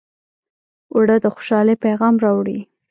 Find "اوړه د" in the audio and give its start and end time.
0.93-1.25